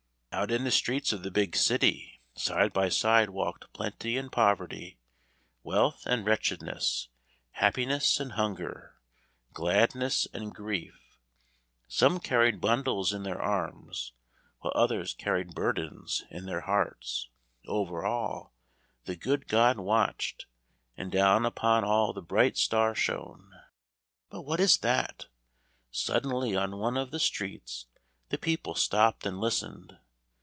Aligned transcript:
Out 0.33 0.49
in 0.49 0.63
the 0.63 0.71
streets 0.71 1.11
of 1.11 1.23
the 1.23 1.29
big 1.29 1.57
city, 1.57 2.21
side 2.35 2.71
by 2.71 2.87
side 2.87 3.31
walked 3.31 3.71
plenty 3.73 4.15
and 4.17 4.31
poverty, 4.31 4.97
wealth 5.61 6.03
and 6.05 6.25
wretchedness, 6.25 7.09
happiness 7.51 8.17
and 8.17 8.31
hunger, 8.31 8.95
gladness 9.51 10.29
and 10.33 10.55
grief. 10.55 11.17
Some 11.89 12.21
carried 12.21 12.61
bundles 12.61 13.11
in 13.11 13.23
their 13.23 13.41
arms, 13.41 14.13
while 14.61 14.71
others 14.73 15.13
carried 15.13 15.53
burdens 15.53 16.23
in 16.31 16.45
their 16.45 16.61
hearts. 16.61 17.27
Over 17.67 18.05
all, 18.05 18.53
the 19.03 19.17
good 19.17 19.49
God 19.49 19.79
watched, 19.79 20.45
and 20.95 21.11
down 21.11 21.45
upon 21.45 21.83
all 21.83 22.13
the 22.13 22.21
bright 22.21 22.55
star 22.57 22.95
shone. 22.95 23.51
But 24.29 24.43
what 24.43 24.61
is 24.61 24.77
that? 24.77 25.25
Suddenly 25.91 26.55
on 26.55 26.77
one 26.77 26.95
of 26.95 27.11
the 27.11 27.19
streets 27.19 27.87
the 28.29 28.37
people 28.37 28.75
stopped 28.75 29.25
and 29.25 29.37
listened. 29.37 29.97